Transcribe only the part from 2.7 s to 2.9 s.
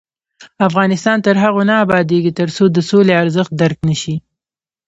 د